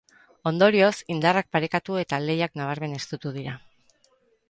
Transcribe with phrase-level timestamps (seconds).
[0.51, 3.59] Ondorioz, indarrak parekatu eta lehiak nabarmen estutu dira.